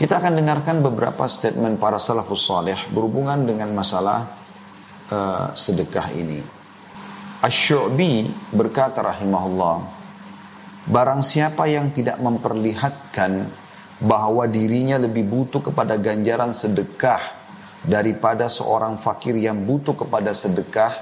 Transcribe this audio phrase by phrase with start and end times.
[0.00, 4.32] Kita akan dengarkan beberapa statement para salafus salih berhubungan dengan masalah
[5.12, 6.40] uh, sedekah ini.
[7.44, 9.84] Ash-Syu'bi berkata rahimahullah,
[10.88, 13.44] barang siapa yang tidak memperlihatkan
[14.00, 17.20] bahwa dirinya lebih butuh kepada ganjaran sedekah
[17.84, 20.96] daripada seorang fakir yang butuh kepada sedekah,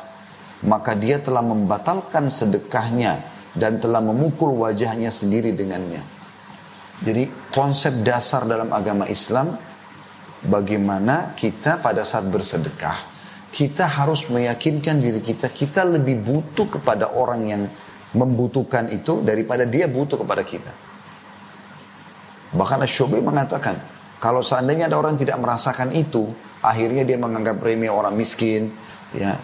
[0.66, 3.22] maka dia telah membatalkan sedekahnya
[3.54, 6.17] dan telah memukul wajahnya sendiri dengannya.
[6.98, 9.54] Jadi konsep dasar dalam agama Islam
[10.42, 17.42] bagaimana kita pada saat bersedekah kita harus meyakinkan diri kita kita lebih butuh kepada orang
[17.48, 17.62] yang
[18.12, 20.72] membutuhkan itu daripada dia butuh kepada kita.
[22.52, 23.76] Bahkan Ashobi mengatakan
[24.20, 26.28] kalau seandainya ada orang tidak merasakan itu
[26.64, 28.72] akhirnya dia menganggap remeh orang miskin
[29.12, 29.36] ya.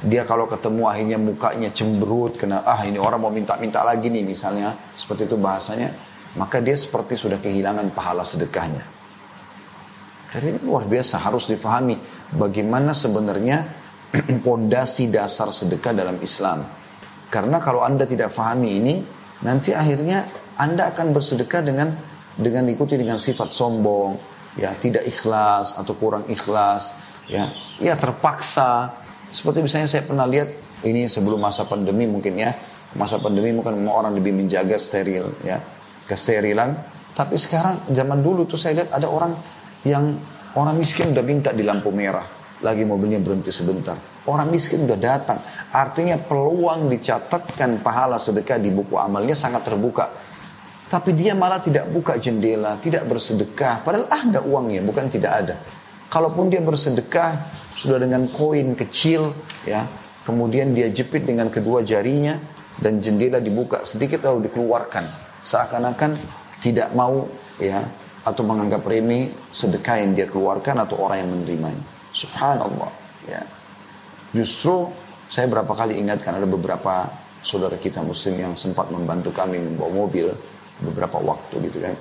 [0.00, 4.72] Dia kalau ketemu akhirnya mukanya cemberut kena ah ini orang mau minta-minta lagi nih misalnya.
[4.96, 5.92] Seperti itu bahasanya
[6.38, 8.84] maka dia seperti sudah kehilangan pahala sedekahnya.
[10.30, 11.98] Jadi ini luar biasa harus difahami
[12.38, 13.66] bagaimana sebenarnya
[14.46, 16.62] pondasi dasar sedekah dalam Islam.
[17.30, 18.94] Karena kalau Anda tidak fahami ini,
[19.42, 21.88] nanti akhirnya Anda akan bersedekah dengan
[22.38, 24.14] dengan ikuti dengan sifat sombong,
[24.54, 26.94] ya tidak ikhlas atau kurang ikhlas,
[27.26, 27.50] ya,
[27.82, 29.02] ya terpaksa.
[29.34, 30.50] Seperti misalnya saya pernah lihat
[30.86, 32.54] ini sebelum masa pandemi mungkin ya,
[32.94, 35.58] masa pandemi mungkin orang lebih menjaga steril, ya
[36.10, 36.98] kesterilan.
[37.14, 39.38] Tapi sekarang zaman dulu tuh saya lihat ada orang
[39.86, 40.18] yang
[40.58, 42.26] orang miskin udah minta di lampu merah.
[42.60, 43.94] Lagi mobilnya berhenti sebentar.
[44.26, 45.38] Orang miskin udah datang.
[45.72, 50.10] Artinya peluang dicatatkan pahala sedekah di buku amalnya sangat terbuka.
[50.90, 53.80] Tapi dia malah tidak buka jendela, tidak bersedekah.
[53.86, 55.54] Padahal ada uangnya, bukan tidak ada.
[56.10, 57.38] Kalaupun dia bersedekah,
[57.78, 59.30] sudah dengan koin kecil,
[59.62, 59.86] ya,
[60.26, 62.34] kemudian dia jepit dengan kedua jarinya,
[62.82, 66.16] dan jendela dibuka sedikit lalu dikeluarkan seakan-akan
[66.60, 67.24] tidak mau
[67.56, 67.80] ya
[68.20, 71.84] atau menganggap remeh sedekah yang dia keluarkan atau orang yang menerimanya.
[72.12, 72.92] Subhanallah.
[73.24, 73.42] Ya.
[74.36, 74.92] Justru
[75.32, 77.08] saya berapa kali ingatkan ada beberapa
[77.40, 80.28] saudara kita muslim yang sempat membantu kami membawa mobil
[80.84, 81.94] beberapa waktu gitu kan.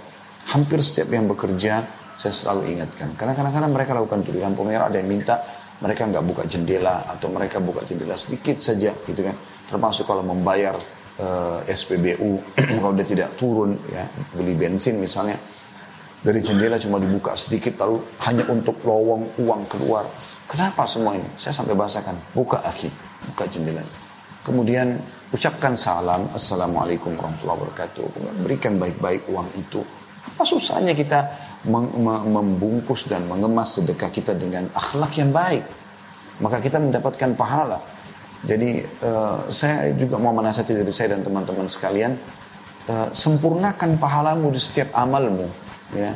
[0.49, 1.87] Hampir setiap yang bekerja
[2.19, 3.15] saya selalu ingatkan.
[3.15, 5.39] Karena kadang-kadang mereka lakukan itu di lampu merah ada yang minta
[5.79, 9.35] mereka nggak buka jendela atau mereka buka jendela sedikit saja gitu kan.
[9.71, 10.75] Termasuk kalau membayar
[11.19, 12.31] uh, eh, SPBU
[12.79, 15.37] kalau dia tidak turun ya beli bensin misalnya
[16.19, 20.03] dari jendela cuma dibuka sedikit lalu hanya untuk lowong uang keluar.
[20.51, 21.27] Kenapa semua ini?
[21.39, 22.91] Saya sampai bahasakan buka akhi
[23.31, 23.83] buka jendela
[24.43, 24.97] kemudian
[25.29, 28.05] ucapkan salam assalamualaikum warahmatullahi wabarakatuh.
[28.41, 29.85] Berikan baik-baik uang itu.
[30.19, 31.29] Apa susahnya kita
[31.69, 35.63] membungkus dan mengemas sedekah kita dengan akhlak yang baik?
[36.39, 37.77] Maka kita mendapatkan pahala
[38.39, 42.15] jadi uh, saya juga mau menasihati dari saya dan teman-teman sekalian,
[42.87, 45.47] uh, sempurnakan pahalamu di setiap amalmu,
[45.91, 46.15] ya.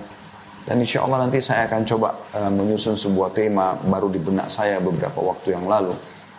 [0.64, 4.80] Dan insya Allah nanti saya akan coba uh, menyusun sebuah tema baru di benak saya
[4.80, 5.92] beberapa waktu yang lalu.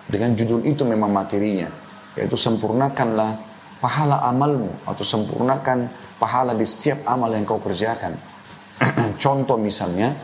[0.09, 1.69] Dengan judul itu memang materinya,
[2.17, 3.37] yaitu sempurnakanlah
[3.85, 8.17] pahala amalmu atau sempurnakan pahala di setiap amal yang kau kerjakan.
[9.23, 10.17] Contoh misalnya,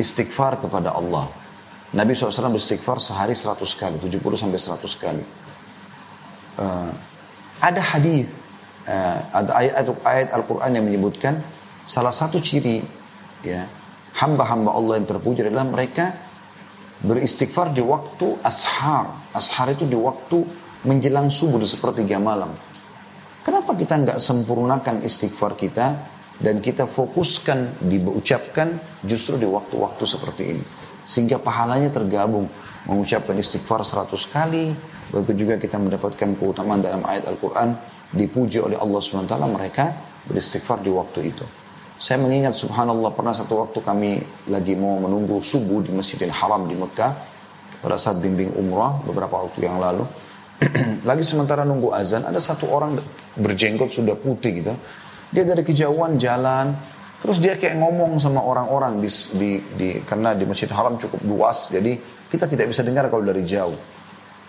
[0.00, 1.39] istighfar kepada Allah
[1.90, 5.24] Nabi SAW beristighfar sehari 100 kali, 70 sampai 100 kali.
[6.54, 6.94] Uh,
[7.58, 8.38] ada hadis,
[8.86, 11.42] uh, ada ayat ayat Al-Quran yang menyebutkan
[11.82, 12.78] salah satu ciri
[13.42, 13.66] ya
[14.22, 16.14] hamba-hamba Allah yang terpuji adalah mereka
[17.02, 19.10] beristighfar di waktu ashar.
[19.34, 20.46] Ashar itu di waktu
[20.86, 22.54] menjelang subuh di sepertiga malam.
[23.40, 25.96] Kenapa kita nggak sempurnakan istighfar kita
[26.38, 30.64] dan kita fokuskan diucapkan justru di waktu-waktu seperti ini?
[31.04, 32.48] Sehingga pahalanya tergabung.
[32.88, 34.72] Mengucapkan istighfar seratus kali.
[35.10, 37.76] Begitu juga kita mendapatkan keutamaan dalam ayat Al-Quran.
[38.10, 39.94] Dipuji oleh Allah SWT mereka
[40.26, 41.46] beristighfar di waktu itu.
[42.00, 44.10] Saya mengingat subhanallah pernah satu waktu kami
[44.48, 47.12] lagi mau menunggu subuh di Masjidil Haram di Mekah.
[47.80, 50.04] Pada saat bimbing umrah beberapa waktu yang lalu.
[51.08, 53.00] lagi sementara nunggu azan ada satu orang
[53.36, 54.72] berjenggot sudah putih gitu.
[55.32, 56.76] Dia dari kejauhan jalan
[57.20, 61.68] Terus dia kayak ngomong sama orang-orang di, di, di karena di Masjid Haram cukup luas,
[61.68, 62.00] jadi
[62.32, 63.76] kita tidak bisa dengar kalau dari jauh.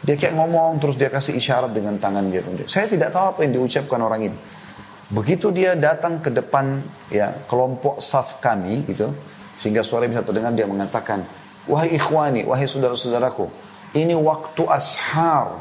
[0.01, 2.41] Dia kayak ngomong, terus dia kasih isyarat dengan tangan dia.
[2.65, 4.37] Saya tidak tahu apa yang diucapkan orang ini.
[5.11, 6.79] Begitu dia datang ke depan
[7.11, 9.11] ya kelompok saf kami gitu,
[9.59, 11.27] sehingga suara bisa terdengar dia mengatakan,
[11.67, 13.51] wahai ikhwani, wahai saudara-saudaraku,
[13.99, 15.59] ini waktu ashar.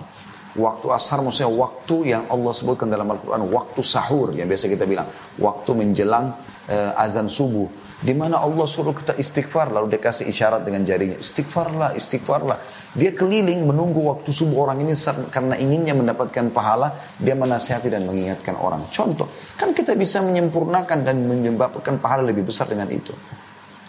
[0.50, 5.06] Waktu ashar maksudnya waktu yang Allah sebutkan dalam Al-Quran, waktu sahur yang biasa kita bilang,
[5.38, 6.34] waktu menjelang
[6.70, 7.66] uh, azan subuh.
[8.00, 11.20] Di mana Allah suruh kita istighfar, lalu dia kasih isyarat dengan jarinya.
[11.20, 12.56] Istighfarlah, istighfarlah.
[12.96, 14.96] Dia keliling menunggu waktu subuh orang ini
[15.28, 18.88] karena inginnya mendapatkan pahala, dia menasihati dan mengingatkan orang.
[18.88, 19.28] Contoh,
[19.60, 23.12] kan kita bisa menyempurnakan dan menyebabkan pahala lebih besar dengan itu.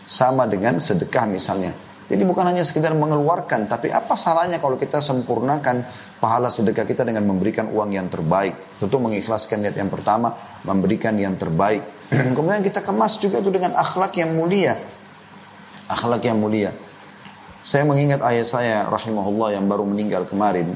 [0.03, 1.71] Sama dengan sedekah misalnya.
[2.11, 5.87] Jadi bukan hanya sekedar mengeluarkan, tapi apa salahnya kalau kita sempurnakan
[6.19, 8.75] pahala sedekah kita dengan memberikan uang yang terbaik.
[8.75, 10.35] Tentu mengikhlaskan niat yang pertama,
[10.67, 12.00] memberikan yang terbaik.
[12.35, 14.75] Kemudian kita kemas juga itu dengan akhlak yang mulia.
[15.87, 16.75] Akhlak yang mulia.
[17.63, 20.75] Saya mengingat ayah saya rahimahullah yang baru meninggal kemarin.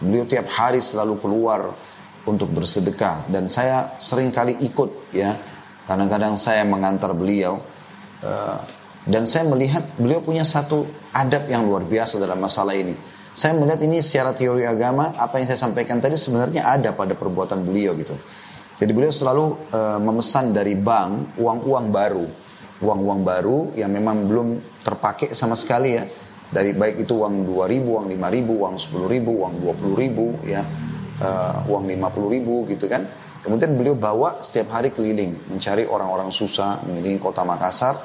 [0.00, 1.76] Beliau tiap hari selalu keluar
[2.24, 5.36] untuk bersedekah dan saya sering kali ikut ya.
[5.84, 7.60] Kadang-kadang saya mengantar beliau.
[8.20, 8.60] Uh,
[9.08, 10.84] dan saya melihat beliau punya satu
[11.16, 12.92] adab yang luar biasa dalam masalah ini.
[13.32, 17.64] Saya melihat ini secara teori agama, apa yang saya sampaikan tadi sebenarnya ada pada perbuatan
[17.64, 18.12] beliau gitu.
[18.80, 19.44] Jadi beliau selalu
[19.76, 22.26] uh, memesan dari bank uang-uang baru.
[22.80, 24.48] Uang-uang baru yang memang belum
[24.80, 26.04] terpakai sama sekali ya.
[26.50, 28.16] Dari baik itu uang 2000, uang 5000,
[28.56, 30.64] uang 10000, uang 20000 ya.
[31.20, 33.04] Uh, uang 50000 gitu kan.
[33.44, 38.00] Kemudian beliau bawa setiap hari keliling mencari orang-orang susah, mengelilingi kota Makassar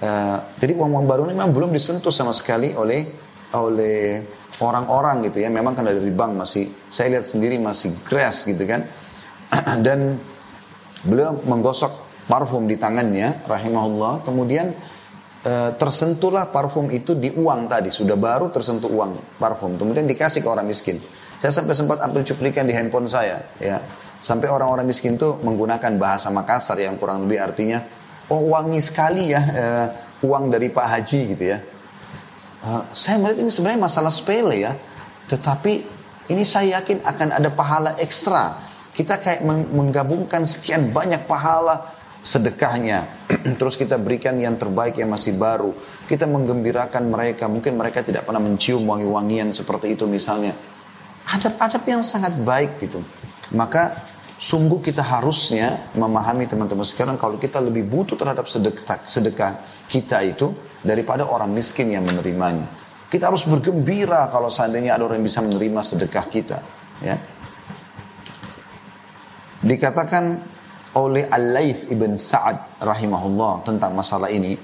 [0.00, 3.04] Uh, jadi uang-uang baru ini memang belum disentuh sama sekali oleh
[3.52, 4.24] oleh
[4.64, 5.52] orang-orang gitu ya.
[5.52, 8.88] Memang kan dari bank masih saya lihat sendiri masih grass gitu kan.
[9.86, 10.18] Dan
[11.04, 14.22] beliau menggosok parfum di tangannya rahimahullah.
[14.22, 14.70] Kemudian
[15.46, 17.90] uh, tersentuhlah parfum itu di uang tadi.
[17.90, 19.74] Sudah baru tersentuh uang parfum.
[19.74, 20.98] Kemudian dikasih ke orang miskin.
[21.40, 23.80] Saya sampai sempat ambil cuplikan di handphone saya ya.
[24.20, 27.80] Sampai orang-orang miskin itu menggunakan bahasa Makassar yang kurang lebih artinya
[28.30, 29.86] oh wangi sekali ya uh,
[30.22, 31.58] uang dari Pak Haji gitu ya.
[32.60, 34.72] Uh, saya melihat ini sebenarnya masalah sepele ya,
[35.26, 35.72] tetapi
[36.30, 38.69] ini saya yakin akan ada pahala ekstra.
[39.00, 39.40] Kita kayak
[39.72, 43.24] menggabungkan sekian banyak pahala sedekahnya.
[43.60, 45.72] Terus kita berikan yang terbaik yang masih baru.
[46.04, 47.48] Kita menggembirakan mereka.
[47.48, 50.52] Mungkin mereka tidak pernah mencium wangi-wangian seperti itu misalnya.
[51.32, 53.00] Adab-adab yang sangat baik gitu.
[53.56, 54.04] Maka
[54.40, 60.56] Sungguh kita harusnya memahami teman-teman sekarang kalau kita lebih butuh terhadap sedekah, sedekah kita itu
[60.80, 62.64] daripada orang miskin yang menerimanya.
[63.12, 66.56] Kita harus bergembira kalau seandainya ada orang yang bisa menerima sedekah kita.
[67.04, 67.20] Ya.
[69.60, 70.24] Dikatakan
[70.96, 74.56] oleh Al-Laith ibn Sa'ad rahimahullah tentang masalah ini.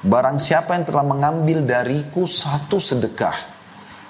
[0.00, 3.36] Barang siapa yang telah mengambil dariku satu sedekah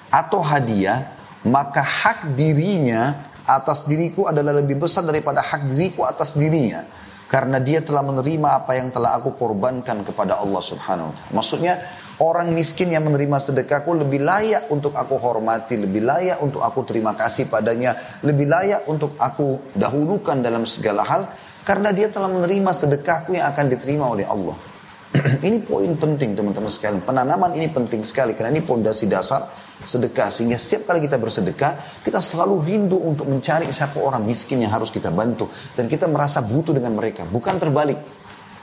[0.06, 1.18] atau hadiah,
[1.50, 6.86] maka hak dirinya atas diriku adalah lebih besar daripada hak diriku atas dirinya.
[7.30, 11.30] Karena dia telah menerima apa yang telah aku korbankan kepada Allah subhanahu wa ta'ala.
[11.30, 11.74] Maksudnya
[12.18, 17.14] orang miskin yang menerima sedekahku lebih layak untuk aku hormati, lebih layak untuk aku terima
[17.14, 17.94] kasih padanya,
[18.26, 21.30] lebih layak untuk aku dahulukan dalam segala hal.
[21.62, 24.69] Karena dia telah menerima sedekahku yang akan diterima oleh Allah.
[25.46, 27.02] ini poin penting teman-teman sekalian.
[27.02, 29.50] Penanaman ini penting sekali karena ini pondasi dasar
[29.82, 30.30] sedekah.
[30.30, 34.94] Sehingga setiap kali kita bersedekah, kita selalu rindu untuk mencari siapa orang miskin yang harus
[34.94, 35.50] kita bantu.
[35.74, 37.98] Dan kita merasa butuh dengan mereka, bukan terbalik.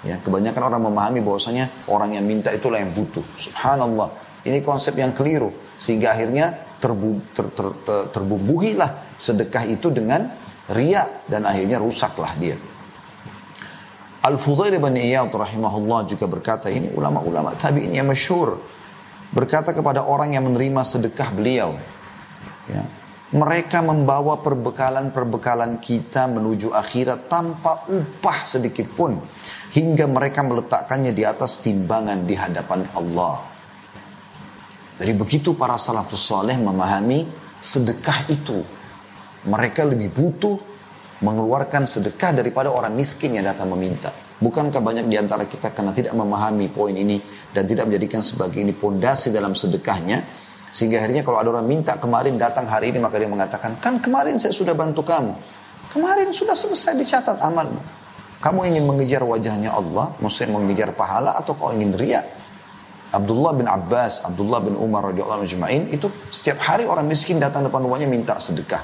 [0.08, 3.26] Ya, kebanyakan orang memahami bahwasanya orang yang minta itulah yang butuh.
[3.36, 4.08] Subhanallah.
[4.48, 5.52] Ini konsep yang keliru.
[5.76, 10.32] Sehingga akhirnya terbu, ter, ter, ter, terbubuhilah sedekah itu dengan
[10.72, 12.56] ria dan akhirnya rusaklah dia.
[14.28, 18.60] Al-Fudail bin Iyad rahimahullah juga berkata ini ulama-ulama tabi'in yang masyhur
[19.32, 21.72] berkata kepada orang yang menerima sedekah beliau.
[22.68, 22.84] Ya,
[23.28, 29.20] mereka membawa perbekalan-perbekalan kita menuju akhirat tanpa upah sedikit pun.
[29.68, 33.44] Hingga mereka meletakkannya di atas timbangan di hadapan Allah.
[34.96, 37.28] Dari begitu para salafus soleh memahami
[37.60, 38.64] sedekah itu.
[39.48, 40.56] Mereka lebih butuh
[41.24, 44.14] mengeluarkan sedekah daripada orang miskin yang datang meminta.
[44.38, 47.18] Bukankah banyak di antara kita karena tidak memahami poin ini
[47.50, 50.22] dan tidak menjadikan sebagai ini pondasi dalam sedekahnya?
[50.70, 54.38] Sehingga akhirnya kalau ada orang minta kemarin datang hari ini maka dia mengatakan kan kemarin
[54.38, 55.34] saya sudah bantu kamu.
[55.90, 57.98] Kemarin sudah selesai dicatat amalmu
[58.38, 62.26] kamu ingin mengejar wajahnya Allah maksudnya mengejar pahala atau kau ingin riak?
[63.08, 67.82] Abdullah bin Abbas Abdullah bin Umar radhiyallahu anhu itu setiap hari orang miskin datang depan
[67.82, 68.84] rumahnya minta sedekah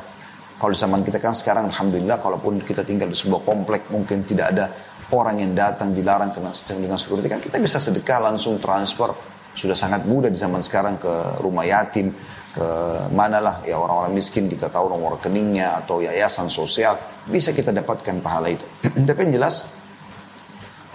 [0.63, 4.71] kalau zaman kita kan sekarang Alhamdulillah kalaupun kita tinggal di sebuah komplek mungkin tidak ada
[5.11, 9.11] orang yang datang dilarang kena dengan security kan kita bisa sedekah langsung transfer.
[9.59, 12.15] Sudah sangat mudah di zaman sekarang ke rumah yatim
[12.55, 12.67] ke
[13.11, 13.59] manalah.
[13.67, 16.95] Ya orang-orang miskin kita tahu nomor rekeningnya atau yayasan sosial
[17.27, 18.63] bisa kita dapatkan pahala itu.
[19.11, 19.67] Tapi yang jelas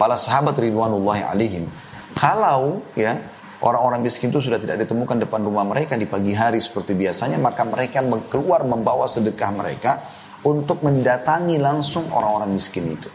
[0.01, 1.69] para sahabat ridwanullahi alaihim
[2.17, 3.21] kalau ya
[3.63, 7.65] orang-orang miskin itu sudah tidak ditemukan depan rumah mereka di pagi hari seperti biasanya maka
[7.67, 9.91] mereka keluar membawa sedekah mereka
[10.43, 13.09] untuk mendatangi langsung orang-orang miskin itu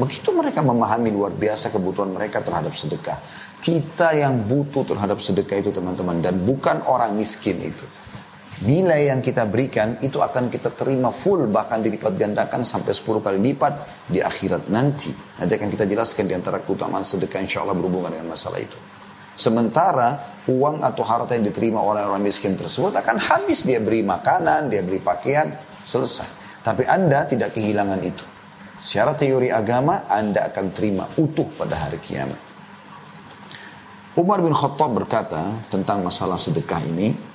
[0.00, 3.20] Begitu mereka memahami luar biasa kebutuhan mereka terhadap sedekah.
[3.60, 6.24] Kita yang butuh terhadap sedekah itu teman-teman.
[6.24, 7.84] Dan bukan orang miskin itu.
[8.64, 13.38] Nilai yang kita berikan itu akan kita terima full bahkan dilipat gandakan sampai 10 kali
[13.40, 13.72] lipat
[14.08, 15.12] di akhirat nanti.
[15.12, 18.76] Nanti akan kita jelaskan di antara keutamaan sedekah insya Allah berhubungan dengan masalah itu.
[19.34, 24.68] Sementara uang atau harta yang diterima oleh orang miskin tersebut akan habis dia beri makanan,
[24.68, 25.48] dia beri pakaian,
[25.86, 26.60] selesai.
[26.60, 28.24] Tapi Anda tidak kehilangan itu.
[28.80, 32.40] Secara teori agama Anda akan terima utuh pada hari kiamat.
[34.18, 37.30] Umar bin Khattab berkata tentang masalah sedekah ini,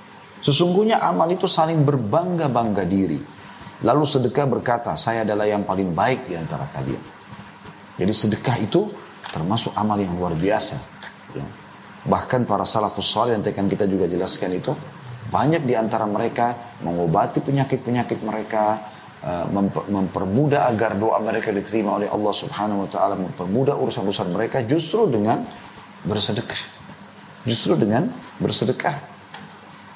[0.46, 3.18] Sesungguhnya amal itu saling berbangga-bangga diri.
[3.82, 7.02] Lalu sedekah berkata, saya adalah yang paling baik di antara kalian.
[7.98, 8.86] Jadi sedekah itu
[9.34, 10.78] termasuk amal yang luar biasa.
[11.34, 11.65] Ya.
[12.06, 14.72] Bahkan para salafus salih yang akan kita juga jelaskan itu,
[15.34, 18.78] banyak di antara mereka mengobati penyakit-penyakit mereka,
[19.26, 19.46] eh,
[19.90, 25.50] mempermudah agar doa mereka diterima oleh Allah Subhanahu wa taala, mempermudah urusan-urusan mereka justru dengan
[26.06, 26.62] bersedekah.
[27.46, 28.98] Justru dengan bersedekah.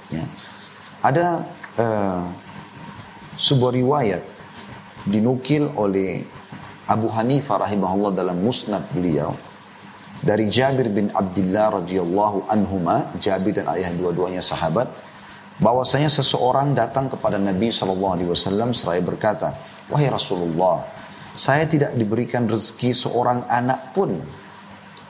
[0.10, 0.26] Ya.
[1.06, 1.46] Ada
[1.78, 2.26] uh,
[3.38, 4.22] sebuah riwayat
[5.06, 6.26] dinukil oleh
[6.90, 9.38] Abu Hanifah rahimahullah dalam musnad beliau
[10.20, 14.92] dari Jabir bin Abdullah radhiyallahu anhuma, Jabir dan ayah dua-duanya sahabat,
[15.64, 19.56] bahwasanya seseorang datang kepada Nabi Shallallahu alaihi wasallam seraya berkata,
[19.88, 20.84] "Wahai Rasulullah,
[21.40, 24.12] saya tidak diberikan rezeki seorang anak pun.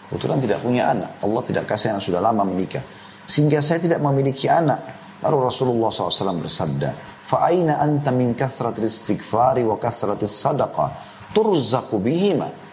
[0.09, 1.17] Kebetulan tidak punya anak.
[1.25, 2.85] Allah tidak kasih anak sudah lama menikah.
[3.25, 4.77] Sehingga saya tidak memiliki anak.
[5.25, 6.89] Lalu Rasulullah SAW bersabda,
[7.25, 10.89] "Fa'aina anta min kathrat istighfari wa kathrat sadaqah
[11.33, 12.68] turzaku bihima."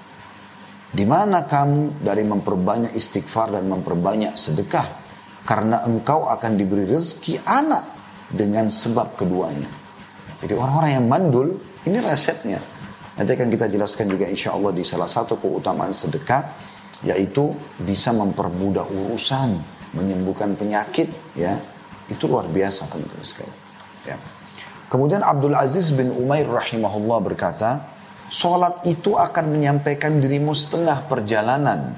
[0.97, 5.05] Di mana kamu dari memperbanyak istighfar dan memperbanyak sedekah?
[5.45, 7.85] Karena engkau akan diberi rezeki anak
[8.33, 9.69] dengan sebab keduanya.
[10.41, 11.49] Jadi orang-orang yang mandul,
[11.85, 12.59] ini resepnya.
[13.21, 16.49] Nanti akan kita jelaskan juga insya Allah di salah satu keutamaan sedekah,
[17.05, 19.61] yaitu bisa mempermudah urusan
[19.93, 21.57] menyembuhkan penyakit ya
[22.07, 23.57] itu luar biasa teman-teman sekalian
[24.07, 24.17] ya.
[24.93, 27.85] kemudian Abdul Aziz bin Umair rahimahullah berkata
[28.31, 31.95] sholat itu akan menyampaikan dirimu setengah perjalanan.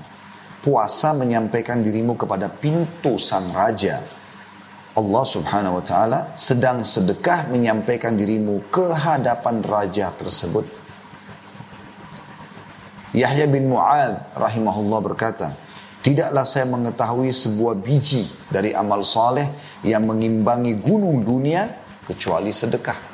[0.58, 4.02] Puasa menyampaikan dirimu kepada pintu sang raja.
[4.98, 10.66] Allah subhanahu wa ta'ala sedang sedekah menyampaikan dirimu ke hadapan raja tersebut.
[13.14, 15.54] Yahya bin Mu'ad rahimahullah berkata
[15.98, 19.50] Tidaklah saya mengetahui sebuah biji dari amal saleh
[19.82, 21.66] yang mengimbangi gunung dunia
[22.06, 23.07] kecuali sedekah.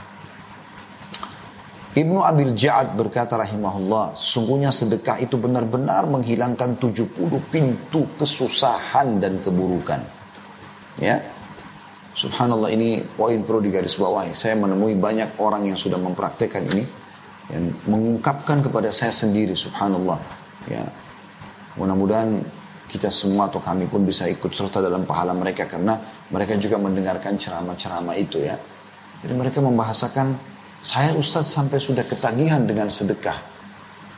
[1.95, 7.07] Ibnu Abil Ja'ad berkata rahimahullah, sesungguhnya sedekah itu benar-benar menghilangkan 70
[7.55, 10.03] pintu kesusahan dan keburukan.
[10.99, 11.23] Ya.
[12.19, 14.35] Subhanallah ini poin perlu digarisbawahi.
[14.35, 16.83] Saya menemui banyak orang yang sudah mempraktekkan ini
[17.55, 20.19] yang mengungkapkan kepada saya sendiri subhanallah.
[20.67, 20.83] Ya.
[21.79, 22.43] Mudah-mudahan
[22.91, 25.95] kita semua atau kami pun bisa ikut serta dalam pahala mereka karena
[26.31, 28.59] mereka juga mendengarkan ceramah-ceramah itu ya.
[29.23, 30.54] Jadi mereka membahasakan
[30.85, 33.41] saya Ustadz sampai sudah ketagihan dengan sedekah.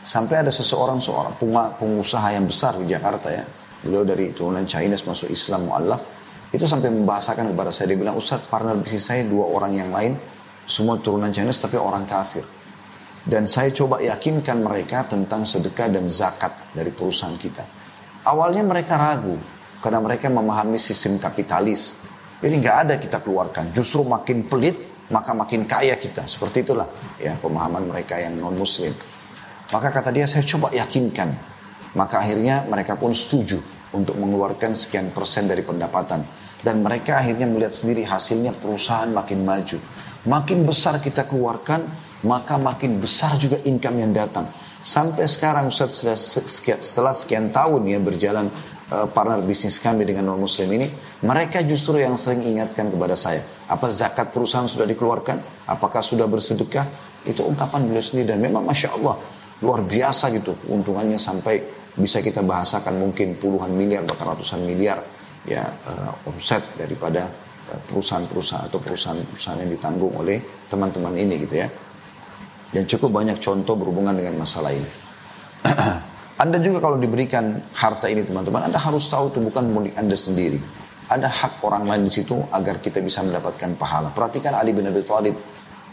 [0.03, 1.39] Sampai ada seseorang seorang
[1.79, 3.47] pengusaha yang besar di Jakarta ya.
[3.87, 6.03] Beliau dari turunan Chinese masuk Islam mu'allaf.
[6.51, 7.95] Itu sampai membahasakan kepada saya.
[7.95, 10.19] Dia bilang Ustadz partner bisnis saya dua orang yang lain.
[10.67, 12.43] Semua turunan Chinese tapi orang kafir.
[13.23, 17.63] Dan saya coba yakinkan mereka tentang sedekah dan zakat dari perusahaan kita.
[18.27, 19.39] Awalnya mereka ragu
[19.79, 21.95] karena mereka memahami sistem kapitalis.
[22.43, 23.71] Jadi nggak ada kita keluarkan.
[23.71, 26.27] Justru makin pelit maka makin kaya kita.
[26.27, 28.91] Seperti itulah ya pemahaman mereka yang non Muslim.
[29.71, 31.31] Maka kata dia saya coba yakinkan.
[31.97, 33.59] Maka akhirnya mereka pun setuju
[33.97, 36.23] untuk mengeluarkan sekian persen dari pendapatan.
[36.61, 39.79] Dan mereka akhirnya melihat sendiri hasilnya perusahaan makin maju.
[40.27, 41.87] Makin besar kita keluarkan,
[42.27, 44.51] maka makin besar juga income yang datang.
[44.83, 46.03] Sampai sekarang Ustaz
[46.83, 48.47] setelah sekian tahun ya berjalan
[48.91, 50.87] uh, partner bisnis kami dengan non muslim ini,
[51.25, 53.41] mereka justru yang sering ingatkan kepada saya,
[53.73, 55.65] apa zakat perusahaan sudah dikeluarkan?
[55.65, 56.85] Apakah sudah bersedekah?
[57.25, 59.17] Itu ungkapan beliau sendiri dan memang masya Allah
[59.65, 61.65] luar biasa gitu untungannya sampai
[61.97, 65.01] bisa kita bahasakan mungkin puluhan miliar bahkan ratusan miliar
[65.49, 67.25] ya uh, omset daripada
[67.73, 70.37] eh, perusahaan-perusahaan atau perusahaan-perusahaan yang ditanggung oleh
[70.69, 71.69] teman-teman ini gitu ya.
[72.67, 74.91] Dan cukup banyak contoh berhubungan dengan masalah ini.
[76.43, 80.61] anda juga kalau diberikan harta ini teman-teman, Anda harus tahu itu bukan milik Anda sendiri.
[81.07, 84.11] Ada hak orang lain di situ agar kita bisa mendapatkan pahala.
[84.11, 85.39] Perhatikan Ali bin Abi Thalib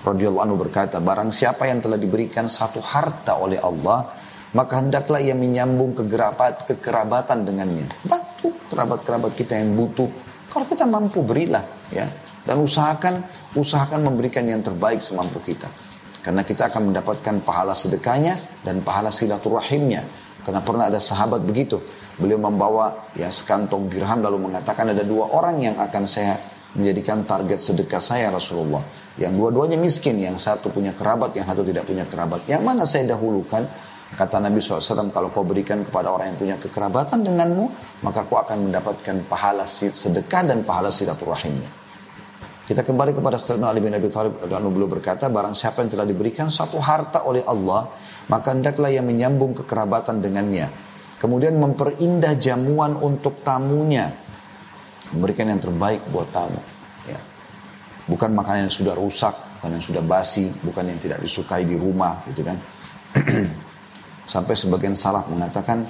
[0.02, 4.10] radhiyallahu anhu berkata, barang siapa yang telah diberikan satu harta oleh Allah,
[4.58, 7.86] maka hendaklah ia menyambung kegerabat, kekerabatan dengannya.
[8.06, 10.10] Bantu kerabat-kerabat kita yang butuh.
[10.50, 12.06] Kalau kita mampu berilah ya.
[12.44, 13.24] Dan usahakan
[13.56, 15.70] usahakan memberikan yang terbaik semampu kita.
[16.24, 20.23] Karena kita akan mendapatkan pahala sedekahnya dan pahala silaturahimnya.
[20.44, 21.80] Karena pernah ada sahabat begitu.
[22.20, 26.36] Beliau membawa ya sekantong dirham lalu mengatakan ada dua orang yang akan saya
[26.76, 28.84] menjadikan target sedekah saya Rasulullah.
[29.16, 32.44] Yang dua-duanya miskin, yang satu punya kerabat, yang satu tidak punya kerabat.
[32.50, 33.64] Yang mana saya dahulukan?
[34.14, 37.66] Kata Nabi SAW, kalau kau berikan kepada orang yang punya kekerabatan denganmu,
[38.06, 41.83] maka kau akan mendapatkan pahala sedekah dan pahala silaturahimnya.
[42.74, 46.50] Kita kembali kepada statement Ali bin Abi Thalib beliau berkata, barang siapa yang telah diberikan
[46.50, 47.86] satu harta oleh Allah,
[48.34, 50.74] maka hendaklah yang menyambung kekerabatan dengannya.
[51.22, 54.10] Kemudian memperindah jamuan untuk tamunya.
[55.14, 56.58] Memberikan yang terbaik buat tamu.
[57.06, 57.22] Ya.
[58.10, 62.26] Bukan makanan yang sudah rusak, bukan yang sudah basi, bukan yang tidak disukai di rumah,
[62.34, 62.58] gitu kan.
[64.34, 65.86] Sampai sebagian salah mengatakan,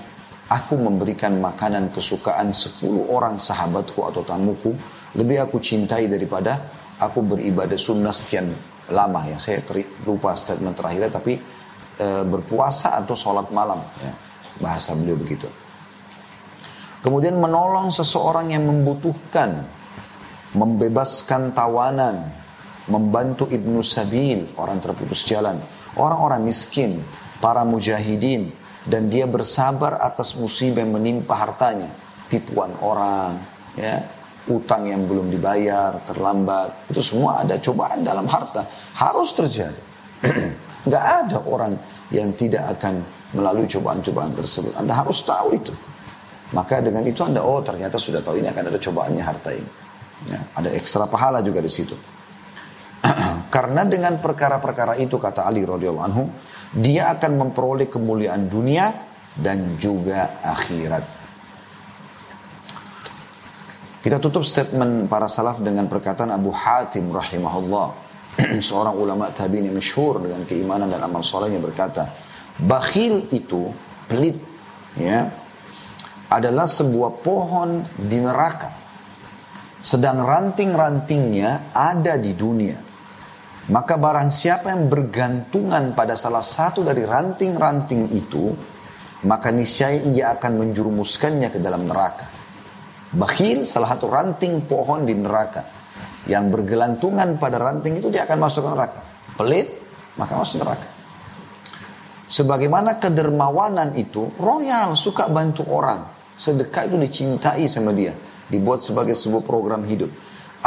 [0.50, 4.76] aku memberikan makanan kesukaan 10 orang sahabatku atau tamuku,
[5.16, 6.60] lebih aku cintai daripada
[7.00, 8.52] aku beribadah sunnah sekian
[8.92, 9.38] lama ya.
[9.40, 9.64] Saya
[10.04, 11.40] lupa statement terakhirnya, tapi
[12.00, 13.80] e, berpuasa atau sholat malam.
[14.04, 14.14] Ya.
[14.60, 15.50] Bahasa beliau begitu.
[17.04, 19.66] Kemudian menolong seseorang yang membutuhkan,
[20.56, 22.32] membebaskan tawanan,
[22.88, 25.60] membantu ibnu sabil, orang terputus jalan,
[26.00, 27.04] orang-orang miskin,
[27.44, 31.92] para mujahidin dan dia bersabar atas musibah yang menimpa hartanya.
[32.28, 33.40] Tipuan orang
[33.80, 34.00] ya.
[34.44, 36.92] Utang yang belum dibayar terlambat.
[36.92, 38.68] Itu semua ada cobaan dalam harta.
[39.00, 39.80] Harus terjadi.
[40.88, 41.80] Nggak ada orang
[42.12, 43.00] yang tidak akan
[43.32, 44.76] melalui cobaan-cobaan tersebut.
[44.76, 45.72] Anda harus tahu itu.
[46.52, 49.72] Maka dengan itu anda oh ternyata sudah tahu ini akan ada cobaannya harta ini.
[50.30, 51.96] Ya, ada ekstra pahala juga di situ
[53.54, 56.26] karena dengan perkara-perkara itu kata Ali radhiyallahu anhu
[56.74, 58.90] dia akan memperoleh kemuliaan dunia
[59.38, 61.06] dan juga akhirat.
[64.02, 67.88] Kita tutup statement para salaf dengan perkataan Abu Hatim rahimahullah.
[68.74, 72.10] Seorang ulama tabi'in yang masyhur dengan keimanan dan amal solehnya berkata,
[72.58, 73.70] bakhil itu
[74.10, 74.42] pelit
[74.98, 75.30] ya
[76.34, 78.74] adalah sebuah pohon di neraka.
[79.78, 82.93] Sedang ranting-rantingnya ada di dunia.
[83.64, 88.52] Maka barang siapa yang bergantungan pada salah satu dari ranting-ranting itu,
[89.24, 92.28] maka niscaya ia akan menjurumuskannya ke dalam neraka.
[93.16, 95.64] Bakhil salah satu ranting pohon di neraka.
[96.28, 99.02] Yang bergelantungan pada ranting itu dia akan masuk ke neraka.
[99.40, 99.68] Pelit,
[100.20, 100.88] maka masuk neraka.
[102.28, 106.04] Sebagaimana kedermawanan itu, royal suka bantu orang.
[106.36, 108.12] Sedekah itu dicintai sama dia.
[108.52, 110.12] Dibuat sebagai sebuah program hidup.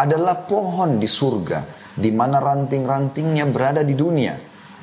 [0.01, 4.37] Adalah pohon di surga di mana ranting-rantingnya berada di dunia.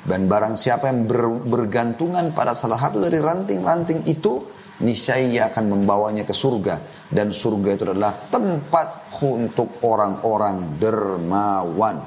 [0.03, 4.43] Dan barang siapa yang ber, bergantungan pada salah satu dari ranting-ranting itu,
[4.83, 7.07] niscaya akan membawanya ke surga.
[7.07, 12.03] Dan surga itu adalah tempat untuk orang-orang dermawan.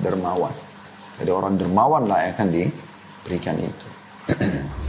[0.00, 0.54] Dermawan.
[1.18, 3.88] Jadi orang dermawan lah yang akan diberikan itu.